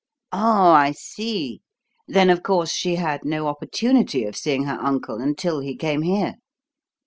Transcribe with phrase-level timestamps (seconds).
[0.31, 1.61] "Oh, I see.
[2.07, 6.37] Then of course she had no opportunity of seeing her uncle until he came here?"